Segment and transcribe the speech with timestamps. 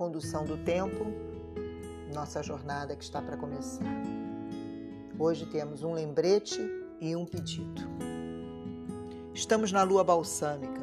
[0.00, 1.04] condução do tempo,
[2.14, 3.84] nossa jornada que está para começar.
[5.18, 6.58] Hoje temos um lembrete
[7.02, 7.82] e um pedido.
[9.34, 10.80] Estamos na lua balsâmica,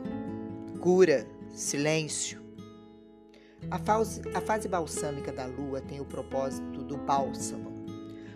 [0.79, 2.39] cura, silêncio.
[3.71, 7.73] A fase, a fase balsâmica da lua tem o propósito do bálsamo,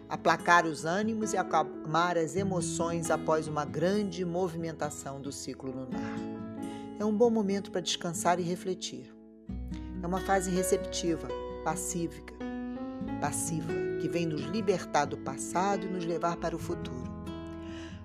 [0.10, 6.18] aplacar os ânimos e acalmar as emoções após uma grande movimentação do ciclo lunar.
[7.00, 9.21] É um bom momento para descansar e refletir.
[10.02, 11.28] É uma fase receptiva,
[11.64, 12.34] pacífica,
[13.20, 17.12] passiva, que vem nos libertar do passado e nos levar para o futuro.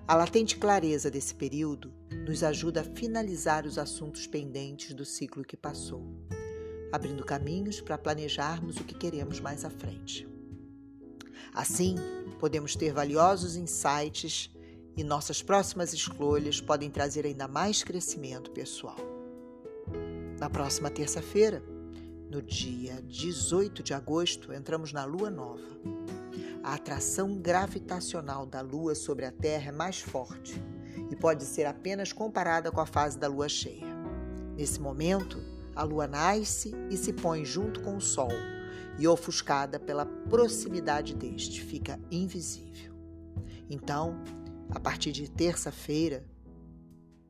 [0.07, 1.91] A latente clareza desse período
[2.25, 6.05] nos ajuda a finalizar os assuntos pendentes do ciclo que passou,
[6.91, 10.27] abrindo caminhos para planejarmos o que queremos mais à frente.
[11.53, 11.95] Assim,
[12.39, 14.51] podemos ter valiosos insights
[14.95, 18.97] e nossas próximas escolhas podem trazer ainda mais crescimento pessoal.
[20.39, 21.63] Na próxima terça-feira,
[22.29, 25.61] no dia 18 de agosto, entramos na lua nova.
[26.63, 30.61] A atração gravitacional da lua sobre a Terra é mais forte
[31.09, 33.87] e pode ser apenas comparada com a fase da lua cheia.
[34.55, 35.41] Nesse momento,
[35.75, 38.31] a lua nasce e se põe junto com o sol
[38.99, 42.93] e ofuscada pela proximidade deste, fica invisível.
[43.69, 44.21] Então,
[44.69, 46.25] a partir de terça-feira,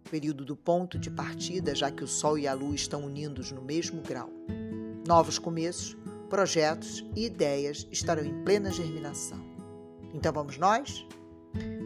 [0.09, 3.62] período do ponto de partida, já que o Sol e a Lua estão unidos no
[3.62, 4.30] mesmo grau,
[5.08, 5.97] novos começos,
[6.30, 9.39] projetos e ideias estarão em plena germinação.
[10.13, 11.08] Então vamos nós?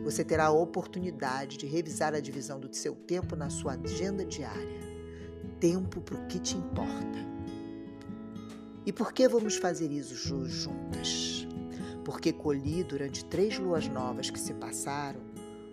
[0.03, 4.81] Você terá a oportunidade de revisar a divisão do seu tempo na sua agenda diária.
[5.59, 7.19] Tempo para o que te importa.
[8.85, 11.47] E por que vamos fazer isso juntas?
[12.03, 15.21] Porque colhi durante três luas novas que se passaram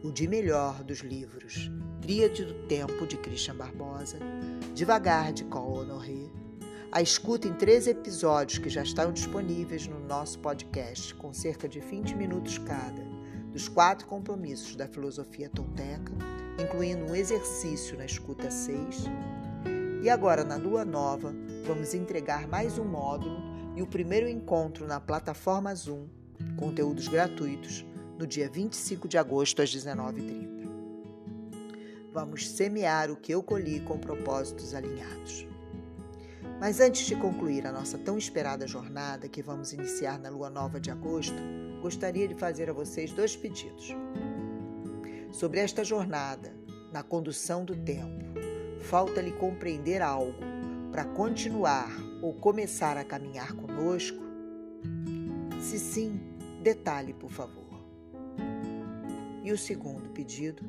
[0.05, 1.71] o de melhor dos livros
[2.03, 4.19] Tríade do Tempo de Christian Barbosa,
[4.75, 6.31] Devagar de Cole Honoré,
[6.91, 11.81] a escuta em três episódios que já estão disponíveis no nosso podcast, com cerca de
[11.81, 13.03] 20 minutos cada,
[13.53, 16.13] dos quatro compromissos da filosofia tolteca,
[16.59, 19.05] incluindo um exercício na escuta 6
[20.01, 21.35] e agora, na lua nova,
[21.67, 23.43] vamos entregar mais um módulo
[23.75, 26.07] e o primeiro encontro na plataforma Zoom,
[26.57, 27.85] conteúdos gratuitos,
[28.17, 30.69] no dia 25 de agosto às 19h30.
[32.13, 35.47] Vamos semear o que eu colhi com propósitos alinhados.
[36.69, 40.79] Mas antes de concluir a nossa tão esperada jornada que vamos iniciar na lua nova
[40.79, 41.33] de agosto,
[41.81, 43.97] gostaria de fazer a vocês dois pedidos.
[45.33, 46.55] Sobre esta jornada,
[46.93, 48.23] na condução do tempo,
[48.83, 50.39] falta-lhe compreender algo
[50.93, 51.89] para continuar
[52.21, 54.23] ou começar a caminhar conosco?
[55.63, 56.21] Se sim,
[56.63, 57.65] detalhe, por favor.
[59.43, 60.63] E o segundo pedido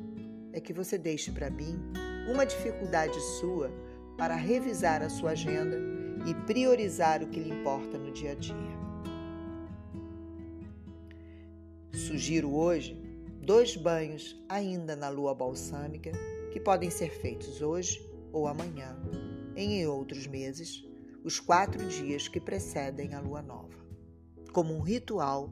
[0.50, 1.78] é que você deixe para mim
[2.26, 3.70] uma dificuldade sua
[4.20, 5.78] para revisar a sua agenda
[6.26, 8.54] e priorizar o que lhe importa no dia a dia.
[11.94, 12.94] Sugiro hoje
[13.40, 16.12] dois banhos ainda na lua balsâmica
[16.52, 18.94] que podem ser feitos hoje ou amanhã,
[19.56, 20.84] em outros meses,
[21.24, 23.78] os quatro dias que precedem a lua nova,
[24.52, 25.50] como um ritual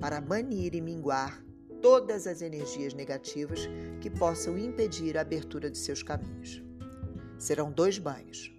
[0.00, 1.44] para banir e minguar
[1.82, 3.68] todas as energias negativas
[4.00, 6.69] que possam impedir a abertura de seus caminhos.
[7.40, 8.52] Serão dois banhos,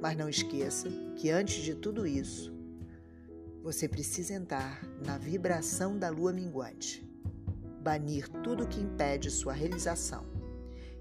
[0.00, 2.54] mas não esqueça que antes de tudo isso,
[3.60, 7.04] você precisa entrar na vibração da lua minguante,
[7.82, 10.24] banir tudo que impede sua realização.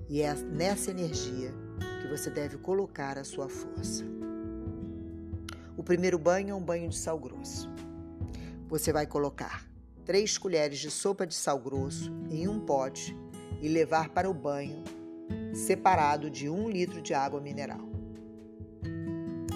[0.10, 1.54] E é nessa energia
[2.02, 4.04] que você deve colocar a sua força.
[5.78, 7.70] O primeiro banho é um banho de sal grosso.
[8.68, 9.70] Você vai colocar
[10.04, 13.16] três colheres de sopa de sal grosso em um pote
[13.62, 14.84] e levar para o banho
[15.54, 17.90] separado de um litro de água mineral.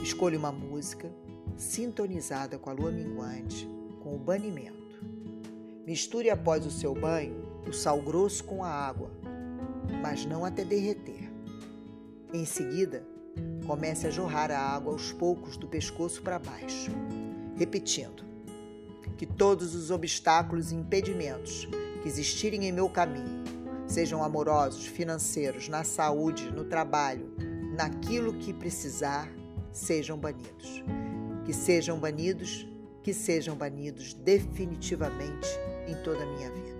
[0.02, 1.12] Escolha uma música
[1.56, 3.68] sintonizada com a lua minguante,
[4.02, 5.02] com o banimento.
[5.86, 9.10] Misture após o seu banho o sal grosso com a água,
[10.02, 11.32] mas não até derreter.
[12.34, 13.06] Em seguida,
[13.66, 16.92] comece a jorrar a água aos poucos do pescoço para baixo,
[17.56, 18.24] repetindo:
[19.18, 21.68] Que todos os obstáculos e impedimentos
[22.02, 23.44] que existirem em meu caminho,
[23.94, 27.32] sejam amorosos, financeiros, na saúde, no trabalho,
[27.78, 29.32] naquilo que precisar,
[29.72, 30.84] sejam banidos.
[31.46, 32.68] Que sejam banidos,
[33.04, 35.48] que sejam banidos definitivamente
[35.88, 36.74] em toda a minha vida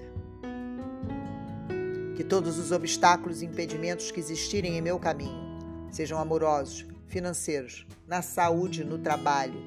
[2.16, 5.60] que todos os obstáculos e impedimentos que existirem em meu caminho,
[5.92, 9.60] sejam amorosos, financeiros, na saúde, no trabalho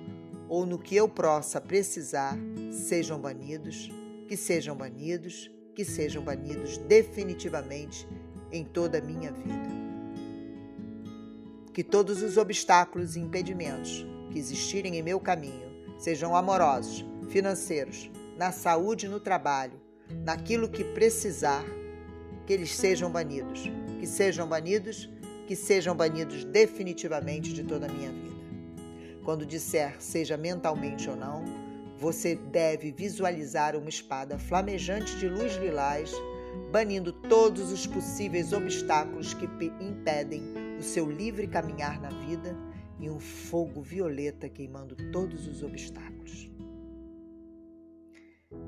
[0.49, 2.39] ou no que eu possa precisar,
[2.71, 3.91] sejam banidos,
[4.29, 8.09] que sejam banidos, que sejam banidos definitivamente
[8.51, 9.69] em toda a minha vida.
[11.75, 18.53] Que todos os obstáculos e impedimentos que existirem em meu caminho, sejam amorosos, financeiros, na
[18.53, 19.79] saúde e no trabalho,
[20.25, 21.63] naquilo que precisar,
[22.47, 23.71] que eles sejam banidos,
[24.01, 25.11] que sejam banidos,
[25.47, 28.37] que sejam banidos definitivamente de toda a minha vida.
[29.23, 31.66] Quando disser seja mentalmente ou não,
[31.99, 36.13] você deve visualizar uma espada flamejante de luz lilás,
[36.71, 39.47] banindo todos os possíveis obstáculos que
[39.81, 40.43] impedem
[40.79, 42.55] o seu livre caminhar na vida
[43.01, 46.51] e um fogo violeta queimando todos os obstáculos.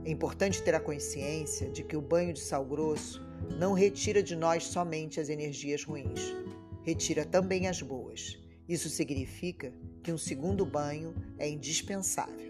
[0.04, 3.22] É importante ter a consciência de que o banho de sal grosso
[3.58, 6.34] não retira de nós somente as energias ruins,
[6.82, 8.38] retira também as boas.
[8.66, 9.72] Isso significa
[10.02, 12.47] que um segundo banho é indispensável,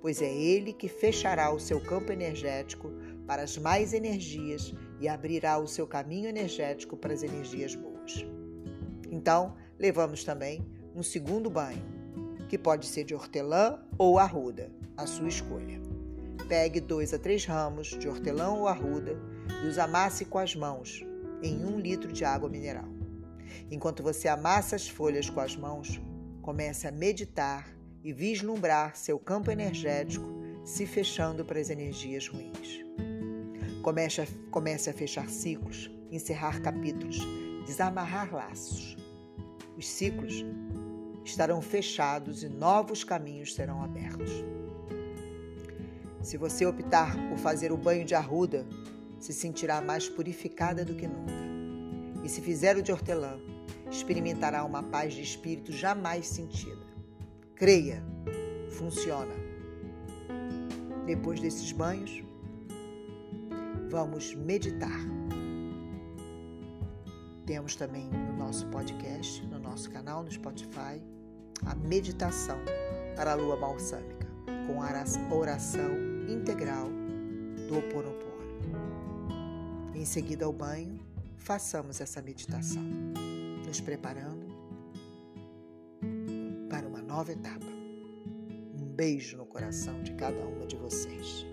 [0.00, 2.92] pois é ele que fechará o seu campo energético
[3.26, 8.24] para as mais energias e abrirá o seu caminho energético para as energias boas.
[9.10, 11.82] Então, levamos também um segundo banho,
[12.48, 15.80] que pode ser de hortelã ou arruda, a sua escolha.
[16.48, 19.16] Pegue dois a três ramos de hortelã ou arruda
[19.62, 21.04] e os amasse com as mãos
[21.42, 22.88] em um litro de água mineral.
[23.70, 26.00] Enquanto você amassa as folhas com as mãos,
[26.40, 30.26] comece a meditar e vislumbrar seu campo energético
[30.64, 32.84] se fechando para as energias ruins.
[33.82, 37.18] Comece a, comece a fechar ciclos, encerrar capítulos,
[37.66, 38.96] desamarrar laços.
[39.76, 40.44] Os ciclos
[41.24, 44.30] estarão fechados e novos caminhos serão abertos.
[46.22, 48.66] Se você optar por fazer o banho de arruda,
[49.18, 51.32] se sentirá mais purificada do que nunca.
[52.24, 53.38] E se fizer o de hortelã,
[53.90, 56.86] experimentará uma paz de espírito jamais sentida.
[57.58, 58.00] Creia,
[58.70, 59.34] funciona.
[61.06, 62.22] Depois desses banhos,
[63.90, 65.00] vamos meditar.
[67.44, 71.02] Temos também no nosso podcast, no nosso canal no Spotify,
[71.66, 72.60] a meditação
[73.16, 74.28] para a lua balsâmica,
[74.68, 75.90] com a oração
[76.28, 76.88] integral
[77.66, 78.38] do Ho Oponopono.
[79.96, 81.00] Em seguida ao banho,
[81.36, 82.84] façamos essa meditação,
[83.66, 84.57] nos preparando
[87.08, 87.64] nova etapa.
[87.66, 91.46] Um beijo no coração de cada uma de vocês.